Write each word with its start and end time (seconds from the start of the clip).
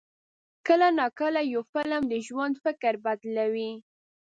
کله 0.67 0.87
ناکله 0.99 1.41
یو 1.53 1.61
فلم 1.73 2.03
د 2.11 2.13
ژوند 2.27 2.53
فکر 2.63 2.93
بدلوي. 3.05 3.71